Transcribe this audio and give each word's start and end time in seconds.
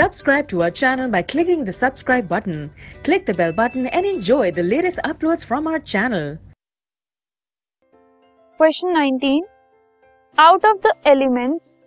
Subscribe 0.00 0.48
to 0.48 0.62
our 0.62 0.70
channel 0.70 1.10
by 1.10 1.20
clicking 1.20 1.62
the 1.62 1.72
subscribe 1.74 2.26
button. 2.26 2.70
Click 3.04 3.26
the 3.26 3.34
bell 3.34 3.52
button 3.52 3.86
and 3.88 4.06
enjoy 4.06 4.50
the 4.50 4.62
latest 4.62 4.98
uploads 5.04 5.44
from 5.44 5.66
our 5.66 5.78
channel. 5.78 6.38
Question 8.56 8.94
19. 8.94 9.42
Out 10.38 10.64
of 10.64 10.80
the 10.80 10.94
elements, 11.04 11.84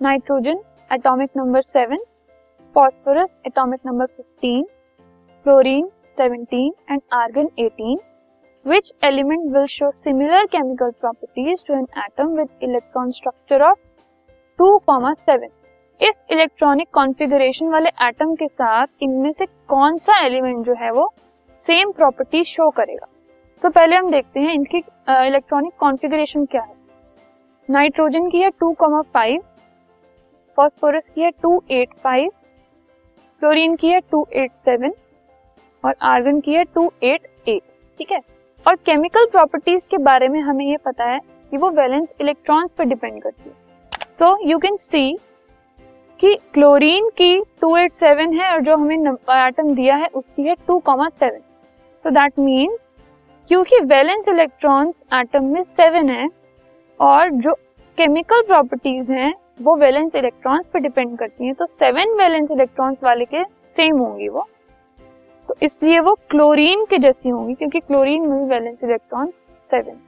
nitrogen 0.00 0.60
atomic 0.90 1.36
number 1.36 1.62
7, 1.64 1.96
phosphorus 2.74 3.30
atomic 3.44 3.84
number 3.84 4.08
15, 4.16 4.64
fluorine 5.44 5.88
17 6.16 6.72
and 6.88 7.00
argon 7.12 7.48
18, 7.58 7.98
which 8.64 8.90
element 9.02 9.52
will 9.52 9.68
show 9.68 9.92
similar 10.02 10.42
chemical 10.48 10.90
properties 10.94 11.60
to 11.68 11.74
an 11.74 11.86
atom 12.06 12.36
with 12.36 12.48
electron 12.60 13.12
structure 13.12 13.62
of 13.62 13.78
2, 14.58 14.80
7? 15.26 15.48
इस 16.00 16.14
electronic 16.30 16.88
configuration 16.94 17.68
वाले 17.68 17.88
atom 18.02 18.34
के 18.34 18.46
साथ 18.46 18.86
इनमें 19.02 19.30
से 19.32 19.46
कौन 19.68 19.96
सा 19.98 20.18
element 20.24 20.64
जो 20.66 20.74
है 20.74 20.90
वो 20.92 21.08
सेम 21.62 21.92
प्रॉपर्टी 21.92 22.42
शो 22.44 22.68
करेगा? 22.70 23.06
तो 23.62 23.70
पहले 23.70 23.96
हम 23.96 24.10
देखते 24.10 24.40
हैं 24.40 24.52
इनकी 24.54 24.78
इलेक्ट्रॉनिक 24.78 25.72
कॉन्फ़िगरेशन 25.80 26.44
क्या 26.44 26.62
है। 26.62 26.74
नाइट्रोजन 27.68 28.28
की 28.30 28.40
है 28.40 28.50
टू 28.50 28.72
कॉमा 28.74 29.00
फाइव 29.14 29.40
फॉस्फोरस 30.58 31.02
की 31.14 31.22
है 31.22 31.30
टू 31.42 31.62
एट 31.70 31.94
फाइव 32.04 32.30
क्लोरीन 33.42 33.76
की 33.76 33.88
है 33.88 34.00
टू 34.10 34.26
एट 34.32 34.50
सेवन 34.50 34.92
और 35.84 35.94
आर्गन 36.04 36.40
की 36.40 36.54
है 36.54 36.64
टू 36.64 36.90
एट 37.02 37.26
एट 37.48 37.62
ठीक 38.00 38.12
है? 38.12 38.20
और 38.66 38.76
केमिकल 38.76 39.26
प्रॉपर्टीज़ 39.26 39.86
के 39.90 39.98
बारे 40.04 40.28
में 40.28 40.40
हमें 40.40 40.64
ये 40.66 40.76
पता 40.84 41.04
है 41.04 41.20
कि 41.52 41.56
वो 41.56 41.70
वैलेंस 41.72 42.08
इलेक्ट्रॉन्स 42.20 42.72
पर 42.72 42.84
डिपेंड 42.84 43.22
करती 43.22 43.48
है। 43.48 43.54
तो 44.18 44.36
यू 44.48 44.58
कैन 44.58 44.76
सी 44.78 45.18
कि 46.20 46.38
क्लोरीन 46.54 47.08
की 47.08 47.40
287 47.64 48.34
है 48.40 48.52
और 48.52 48.60
जो 48.60 48.76
हमें 48.76 48.96
एटम 49.30 49.74
दिया 49.74 49.96
है 49.96 50.06
उसकी 50.06 50.42
है 50.42 50.54
2,7 50.70 51.30
सो 52.04 52.10
दैट 52.10 52.38
मींस 52.38 52.90
क्योंकि 53.48 53.80
वैलेंस 53.80 54.28
इलेक्ट्रॉन्स 54.28 55.02
एटम 55.14 55.44
में 55.44 55.62
सेवन 55.62 56.10
है 56.10 56.28
और 57.00 57.30
जो 57.30 57.52
केमिकल 57.98 58.42
प्रॉपर्टीज़ 58.42 59.12
हैं 59.12 59.34
वो 59.62 59.76
वैलेंस 59.76 60.14
इलेक्ट्रॉन्स 60.14 60.66
पे 60.66 60.78
डिपेंड 60.78 61.18
करती 61.18 61.44
हैं 61.44 61.54
तो 61.54 61.66
सेवन 61.66 62.16
वैलेंस 62.18 62.50
इलेक्ट्रॉन्स 62.50 62.98
वाले 63.04 63.24
के 63.24 63.44
सेम 63.44 63.98
होंगी 63.98 64.28
वो. 64.28 64.46
तो 65.48 65.54
इसलिए 65.62 66.00
वो 66.00 66.14
क्लोरीन 66.30 66.84
के 66.84 66.98
जैसी 66.98 67.28
होंगी 67.28 67.54
क्योंकि 67.54 67.80
क्लोरीन 67.80 68.28
में 68.28 68.44
वैलेंस 68.44 68.78
इलेक्ट्रॉन 68.84 69.26
सेवन 69.70 70.00